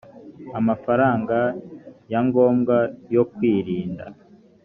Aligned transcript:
amafaranga 0.59 1.37
ya 2.11 2.19
ngombwa 2.27 2.77
yo 3.15 3.23
kwirinda 3.33 4.05